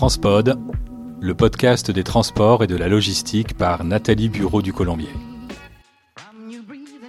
[0.00, 0.58] Transpod,
[1.20, 5.10] le podcast des transports et de la logistique par Nathalie Bureau du Colombier.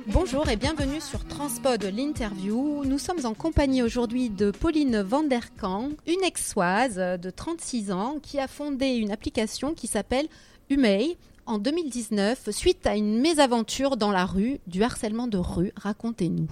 [0.08, 2.84] Bonjour et bienvenue sur Transpod l'interview.
[2.84, 8.50] Nous sommes en compagnie aujourd'hui de Pauline Vanderkamp, une exoise de 36 ans qui a
[8.50, 10.28] fondé une application qui s'appelle
[10.70, 15.72] Humei en 2019 suite à une mésaventure dans la rue, du harcèlement de rue.
[15.78, 16.50] Racontez-nous.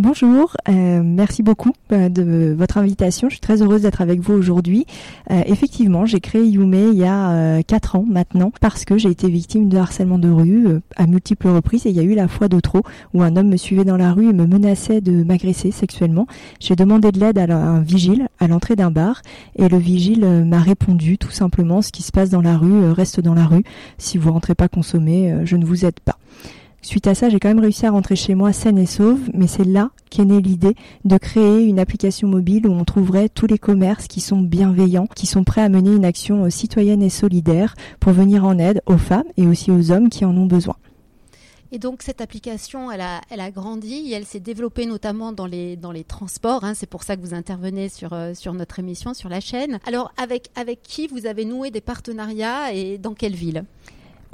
[0.00, 3.28] Bonjour, euh, merci beaucoup euh, de votre invitation.
[3.28, 4.86] Je suis très heureuse d'être avec vous aujourd'hui.
[5.32, 9.28] Euh, effectivement, j'ai créé Yume il y a quatre ans maintenant parce que j'ai été
[9.28, 12.46] victime de harcèlement de rue à multiples reprises et il y a eu la fois
[12.46, 15.72] de trop où un homme me suivait dans la rue et me menaçait de m'agresser
[15.72, 16.28] sexuellement.
[16.60, 19.22] J'ai demandé de l'aide à un vigile à l'entrée d'un bar
[19.56, 23.18] et le vigile m'a répondu tout simplement ce qui se passe dans la rue reste
[23.18, 23.64] dans la rue.
[23.98, 26.18] Si vous rentrez pas consommer, je ne vous aide pas.
[26.80, 29.48] Suite à ça, j'ai quand même réussi à rentrer chez moi saine et sauve, mais
[29.48, 33.58] c'est là qu'est née l'idée de créer une application mobile où on trouverait tous les
[33.58, 37.74] commerces qui sont bienveillants, qui sont prêts à mener une action euh, citoyenne et solidaire
[37.98, 40.76] pour venir en aide aux femmes et aussi aux hommes qui en ont besoin.
[41.72, 45.46] Et donc cette application, elle a, elle a grandi et elle s'est développée notamment dans
[45.46, 46.64] les, dans les transports.
[46.64, 46.72] Hein.
[46.74, 49.78] C'est pour ça que vous intervenez sur, euh, sur notre émission, sur la chaîne.
[49.84, 53.64] Alors avec, avec qui vous avez noué des partenariats et dans quelle ville?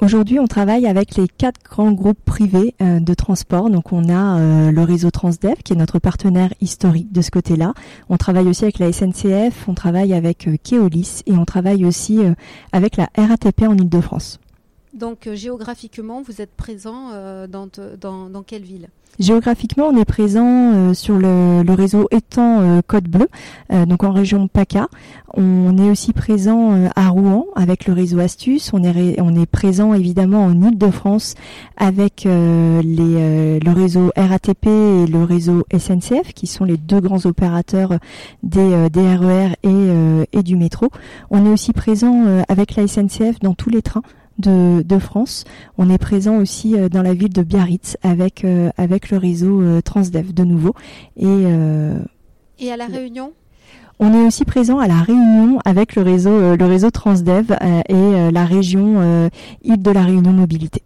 [0.01, 3.69] Aujourd'hui, on travaille avec les quatre grands groupes privés euh, de transport.
[3.69, 7.73] Donc, on a euh, le réseau Transdev, qui est notre partenaire historique de ce côté-là.
[8.09, 12.19] On travaille aussi avec la SNCF, on travaille avec euh, Keolis et on travaille aussi
[12.73, 14.39] avec la RATP en Ile-de-France.
[14.95, 17.11] Donc, géographiquement, vous êtes présent
[17.47, 18.89] dans, dans, dans quelle ville?
[19.19, 23.29] Géographiquement, on est présent euh, sur le, réseau étang euh, Côte Bleue,
[23.71, 24.87] euh, donc en région PACA.
[25.35, 28.71] On est aussi présent à Rouen avec le réseau Astuce.
[28.73, 31.35] On est, on est présent évidemment en Ile-de-France
[31.75, 37.95] avec les, le réseau RATP et le réseau SNCF, qui sont les deux grands opérateurs
[38.43, 40.87] des, des RER e et, et du métro.
[41.31, 44.03] On est aussi présent avec la SNCF dans tous les trains
[44.39, 45.43] de, France.
[45.77, 49.61] On est présent aussi euh, dans la ville de Biarritz avec, euh, avec le réseau
[49.61, 50.73] euh, Transdev de nouveau.
[51.17, 51.43] Et,
[52.59, 53.33] et à La Réunion?
[53.97, 57.55] on est aussi présent à la Réunion avec le réseau, le réseau Transdev
[57.87, 59.29] et la région
[59.63, 60.83] Île de la Réunion Mobilité.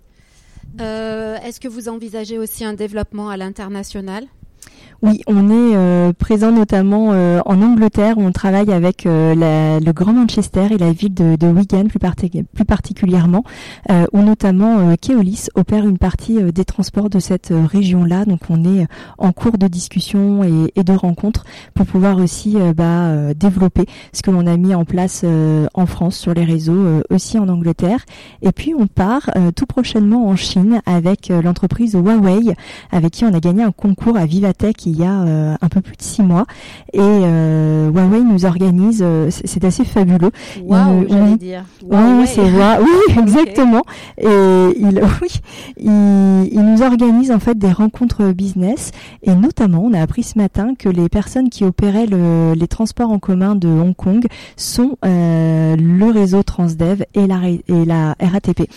[0.80, 4.26] Est-ce que vous envisagez aussi un développement à l'international?
[5.02, 9.92] Oui, on est euh, présent notamment euh, en Angleterre où on travaille avec euh, le
[9.94, 12.00] Grand Manchester et la ville de, Wigan plus,
[12.54, 13.44] plus particulièrement,
[14.12, 18.26] où notamment Keolis opère une partie des transports de cette région-là.
[18.26, 18.88] Donc on est
[19.18, 24.46] en cours de discussion et, de rencontres pour pouvoir aussi bah, développer ce que l'on
[24.48, 25.26] a mis en place
[25.74, 28.06] en France sur les réseaux, aussi en Angleterre.
[28.42, 32.54] Et puis on part tout prochainement en Chine avec l'entreprise Huawei,
[32.92, 35.82] avec qui on a gagné un concours à Vivatech il y a euh, un peu
[35.82, 36.46] plus de six mois.
[36.94, 40.32] Et euh, Huawei nous organise, euh, c'est assez fabuleux.
[40.64, 41.66] Wow, j'allais dire.
[41.90, 43.82] Oui, c'est oui, exactement.
[44.18, 45.42] Et il, oui,
[45.78, 48.92] il, nous organise en fait des rencontres business.
[49.24, 53.12] Et notamment, on a appris ce matin que les personnes qui opéraient le, les transports
[53.12, 58.70] en commun de Hong Kong sont le réseau Transdev et la, et la RATP.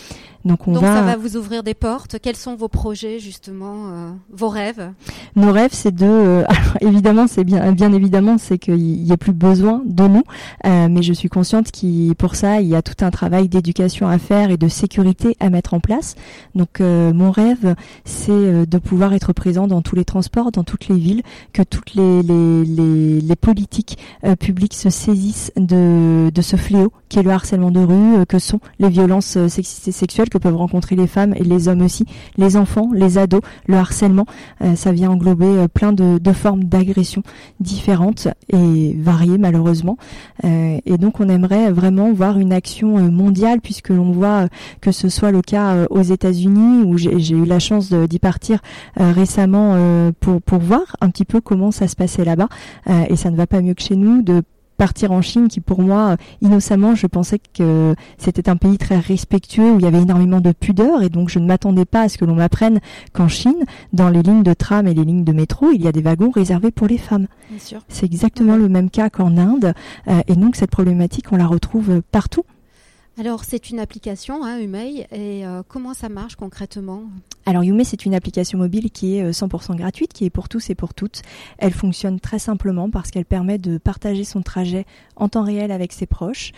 [0.45, 2.17] Donc, on ça va vous ouvrir des portes.
[2.21, 4.91] Quels sont vos projets justement, euh, vos rêves?
[5.35, 6.43] Nos rêves, c'est de, euh,
[6.81, 10.23] évidemment, c'est bien, bien évidemment, c'est qu'il y ait plus besoin de nous,
[10.65, 14.07] euh, mais je suis consciente qu'il, pour ça, il y a tout un travail d'éducation
[14.07, 16.15] à faire et de sécurité à mettre en place.
[16.55, 20.97] Donc, mon rêve, c'est de pouvoir être présent dans tous les transports, dans toutes les
[20.97, 21.21] villes,
[21.51, 23.97] que toutes les les, les, politiques
[24.39, 28.59] publiques se saisissent de de ce fléau qui est le harcèlement de rue, que sont
[28.79, 32.05] les violences sexistes et sexuelles que peuvent rencontrer les femmes et les hommes aussi,
[32.37, 34.25] les enfants, les ados, le harcèlement.
[34.61, 37.23] Euh, ça vient englober euh, plein de, formes d'agressions
[37.59, 39.97] différentes et variées malheureusement.
[40.43, 44.47] Euh, et donc on aimerait vraiment voir une action mondiale puisque l'on voit
[44.81, 48.59] que ce soit le cas aux États-Unis où j'ai eu la chance d'y partir
[48.97, 52.49] récemment pour, pour voir un petit peu comment ça se passait là-bas.
[53.09, 54.41] et ça ne va pas mieux que chez nous de
[54.77, 59.71] partir en Chine qui pour moi innocemment je pensais que c'était un pays très respectueux
[59.71, 62.17] où il y avait énormément de pudeur et donc je ne m'attendais pas à ce
[62.17, 62.79] que l'on m'apprenne
[63.13, 65.91] qu'en Chine dans les lignes de tram et les lignes de métro il y a
[65.91, 67.27] des wagons réservés pour les femmes.
[67.87, 69.73] C'est exactement le même cas qu'en Inde
[70.07, 72.43] euh, et donc cette problématique on la retrouve partout.
[73.15, 77.03] Alors, c'est une application, hein, Umei, et euh, comment ça marche concrètement?
[77.45, 80.71] Alors, Umei, c'est une application mobile qui est 100% euh, gratuite, qui est pour tous
[80.71, 81.21] et pour toutes.
[81.59, 85.93] Elle fonctionne très simplement parce qu'elle permet de partager son trajet en temps réel avec
[85.93, 86.53] ses proches.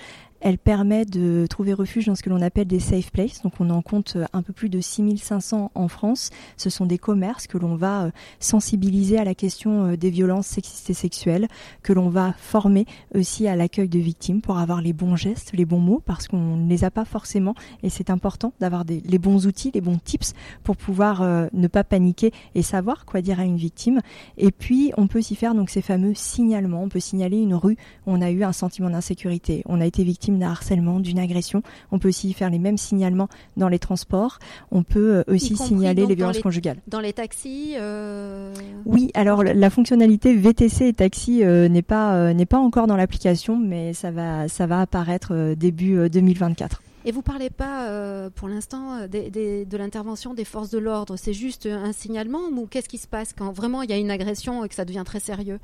[0.47, 3.41] Elle permet de trouver refuge dans ce que l'on appelle des safe places.
[3.41, 6.29] Donc on en compte un peu plus de 6500 en France.
[6.55, 10.93] Ce sont des commerces que l'on va sensibiliser à la question des violences sexistes et
[10.93, 11.47] sexuelles,
[11.81, 15.65] que l'on va former aussi à l'accueil de victimes pour avoir les bons gestes, les
[15.65, 17.55] bons mots, parce qu'on ne les a pas forcément.
[17.81, 20.33] Et c'est important d'avoir les bons outils, les bons tips
[20.63, 23.99] pour pouvoir ne pas paniquer et savoir quoi dire à une victime.
[24.37, 26.83] Et puis, on peut aussi faire donc ces fameux signalements.
[26.83, 30.03] On peut signaler une rue où on a eu un sentiment d'insécurité, on a été
[30.03, 31.61] victime d'un harcèlement, d'une agression.
[31.91, 33.27] On peut aussi faire les mêmes signalements
[33.57, 34.39] dans les transports.
[34.71, 36.77] On peut euh, aussi signaler les violences conjugales.
[36.87, 38.53] Dans les taxis euh,
[38.85, 43.57] Oui, alors la fonctionnalité VTC et taxi euh, n'est pas n'est pas encore dans l'application,
[43.57, 46.81] mais ça va ça va apparaître début 2024.
[47.07, 51.17] Et vous parlez pas, euh, pour l'instant, de l'intervention des forces de l'ordre.
[51.17, 54.09] C'est juste un signalement ou qu'est-ce qui se passe quand vraiment il y a une
[54.09, 55.59] agression et que ça devient très sérieux?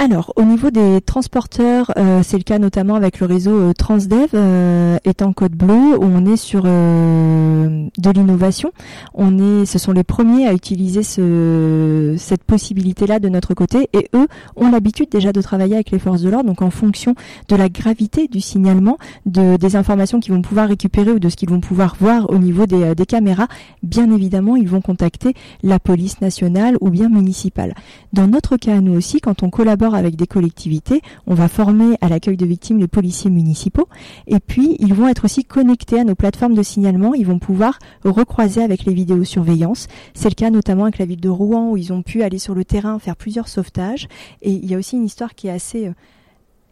[0.00, 4.28] Alors, au niveau des transporteurs, euh, c'est le cas notamment avec le réseau euh, Transdev
[4.32, 8.70] euh, étant Code Bleu, où on est sur de l'innovation.
[9.12, 14.08] On est, ce sont les premiers à utiliser ce, cette possibilité-là de notre côté, et
[14.14, 16.46] eux ont l'habitude déjà de travailler avec les forces de l'ordre.
[16.46, 17.16] Donc, en fonction
[17.48, 21.34] de la gravité du signalement, de des informations qu'ils vont pouvoir récupérer ou de ce
[21.34, 23.48] qu'ils vont pouvoir voir au niveau des, des caméras,
[23.82, 25.34] bien évidemment, ils vont contacter
[25.64, 27.74] la police nationale ou bien municipale.
[28.12, 31.02] Dans notre cas, nous aussi, quand on collabore avec des collectivités.
[31.26, 33.88] On va former à l'accueil de victimes les policiers municipaux.
[34.26, 37.14] Et puis, ils vont être aussi connectés à nos plateformes de signalement.
[37.14, 39.86] Ils vont pouvoir recroiser avec les vidéosurveillance.
[40.14, 42.54] C'est le cas notamment avec la ville de Rouen où ils ont pu aller sur
[42.54, 44.08] le terrain faire plusieurs sauvetages.
[44.42, 45.92] Et il y a aussi une histoire qui est assez euh,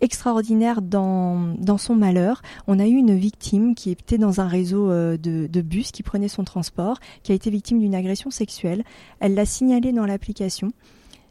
[0.00, 2.42] extraordinaire dans, dans son malheur.
[2.66, 6.02] On a eu une victime qui était dans un réseau euh, de, de bus qui
[6.02, 8.84] prenait son transport, qui a été victime d'une agression sexuelle.
[9.20, 10.72] Elle l'a signalé dans l'application.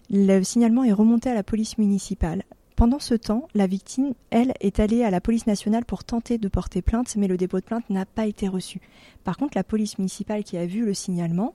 [0.09, 2.43] Le signalement est remonté à la police municipale.
[2.75, 6.47] Pendant ce temps, la victime, elle, est allée à la police nationale pour tenter de
[6.49, 8.81] porter plainte, mais le dépôt de plainte n'a pas été reçu.
[9.23, 11.53] Par contre, la police municipale qui a vu le signalement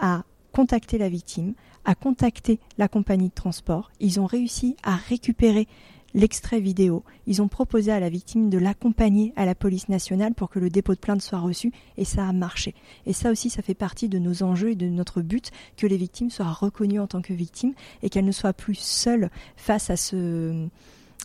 [0.00, 1.54] a contacté la victime,
[1.84, 3.92] a contacté la compagnie de transport.
[4.00, 5.68] Ils ont réussi à récupérer
[6.14, 7.04] l'extrait vidéo.
[7.26, 10.70] Ils ont proposé à la victime de l'accompagner à la police nationale pour que le
[10.70, 12.74] dépôt de plainte soit reçu et ça a marché.
[13.06, 15.96] Et ça aussi, ça fait partie de nos enjeux et de notre but que les
[15.96, 19.96] victimes soient reconnues en tant que victimes et qu'elles ne soient plus seules face à
[19.96, 20.68] ce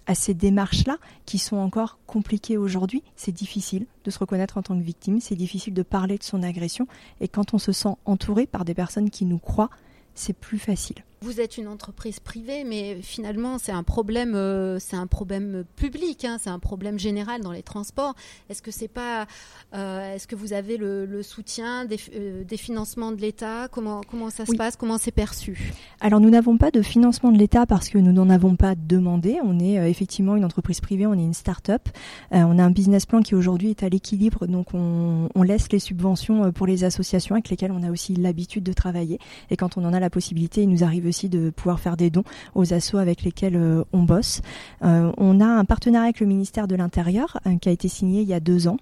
[0.05, 3.03] à ces démarches-là qui sont encore compliquées aujourd'hui.
[3.15, 6.43] C'est difficile de se reconnaître en tant que victime, c'est difficile de parler de son
[6.43, 6.87] agression
[7.21, 9.69] et quand on se sent entouré par des personnes qui nous croient,
[10.13, 10.97] c'est plus facile.
[11.23, 16.25] Vous êtes une entreprise privée, mais finalement, c'est un problème, euh, c'est un problème public,
[16.25, 18.13] hein, c'est un problème général dans les transports.
[18.49, 19.25] Est-ce que c'est pas,
[19.73, 23.69] euh, est-ce que vous avez le, soutien euh, des, financements de l'État?
[23.71, 24.75] Comment comment ça se passe?
[24.75, 25.71] Comment c'est perçu?
[26.01, 29.37] Alors, nous n'avons pas de financement de l'État parce que nous n'en avons pas demandé.
[29.45, 31.87] On est effectivement une entreprise privée, on est une start-up.
[32.31, 35.79] on a un business plan qui aujourd'hui est à l'équilibre, donc on, on laisse les
[35.79, 39.19] subventions pour les associations avec lesquelles on a aussi l'habitude de travailler.
[39.51, 42.23] Et quand on en a la possibilité, il nous arrive de pouvoir faire des dons
[42.55, 44.41] aux assos avec lesquels euh, on bosse.
[44.83, 48.21] Euh, on a un partenariat avec le ministère de l'Intérieur euh, qui a été signé
[48.21, 48.77] il y a deux ans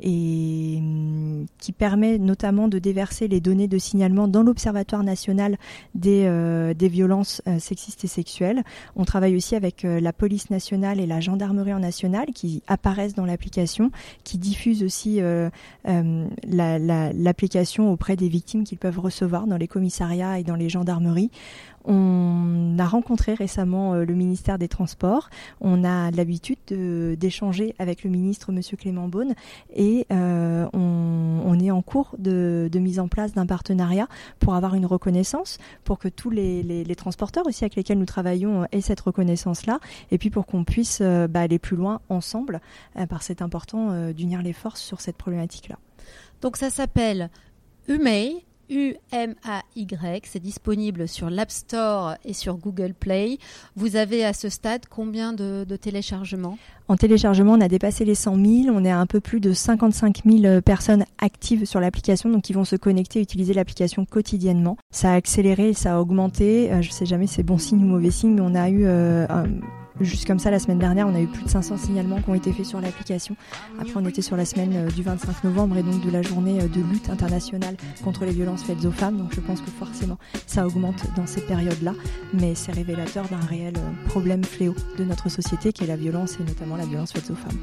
[0.00, 5.56] et hum, qui permet notamment de déverser les données de signalement dans l'Observatoire national
[5.94, 8.62] des, euh, des violences euh, sexistes et sexuelles.
[8.96, 13.26] On travaille aussi avec euh, la police nationale et la gendarmerie nationale qui apparaissent dans
[13.26, 13.90] l'application,
[14.24, 15.20] qui diffusent aussi
[15.84, 21.30] l'application la, auprès des victimes qu'ils peuvent recevoir dans les commissariats et dans les gendarmeries.
[21.84, 25.28] On a rencontré récemment le ministère des Transports.
[25.60, 29.34] On a l'habitude d'échanger avec le ministre Monsieur Clément Beaune
[29.74, 34.06] et et euh, on, est en cours de, mise en place d'un partenariat
[34.38, 38.82] pour avoir une reconnaissance, pour que tous les, transporteurs aussi avec lesquels nous travaillons aient
[38.82, 39.80] cette reconnaissance-là,
[40.10, 42.60] et puis pour qu'on puisse euh, bah, aller plus loin ensemble,
[42.96, 45.78] euh, parce que c'est important d'unir les forces sur cette problématique-là.
[46.42, 47.30] Donc ça s'appelle
[47.88, 50.22] UMAY, U-M-A-Y.
[50.24, 53.38] C'est disponible sur l'App Store et sur Google Play.
[53.76, 56.58] Vous avez à ce stade combien de, téléchargements?
[56.88, 58.46] En téléchargement, on a dépassé les 100 000.
[58.74, 62.52] On est à un peu plus de 55 000 personnes actives sur l'application, donc qui
[62.52, 64.76] vont se connecter et utiliser l'application quotidiennement.
[64.90, 66.72] Ça a accéléré, ça a augmenté.
[66.72, 68.84] Euh, je sais jamais si c'est bon signe ou mauvais signe, mais on a eu
[68.86, 69.26] euh,
[70.00, 72.34] Juste comme ça, la semaine dernière, on a eu plus de 500 signalements qui ont
[72.34, 73.36] été faits sur l'application.
[73.80, 76.60] Après, on était sur la semaine euh, du 25 novembre et donc de la journée
[76.60, 79.18] euh, de lutte internationale contre les violences faites aux femmes.
[79.18, 81.94] Donc je pense que forcément, ça augmente dans ces périodes-là.
[82.32, 86.36] Mais c'est révélateur d'un réel euh, problème fléau de notre société qui est la violence
[86.40, 87.58] et notamment la violence faite aux femmes.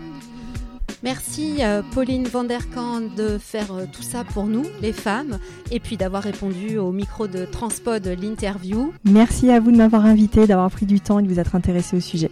[1.05, 5.37] Merci euh, Pauline Vanderkant de faire euh, tout ça pour nous, les femmes,
[5.69, 8.91] et puis d'avoir répondu au micro de Transpod l'interview.
[9.03, 11.95] Merci à vous de m'avoir invité, d'avoir pris du temps et de vous être intéressé
[11.95, 12.31] au sujet.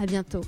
[0.00, 0.42] À bientôt.